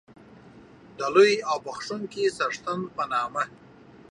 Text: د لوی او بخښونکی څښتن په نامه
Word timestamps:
د 0.97 0.99
لوی 1.15 1.31
او 1.49 1.57
بخښونکی 1.65 2.25
څښتن 2.37 2.79
په 2.95 3.03
نامه 3.11 3.43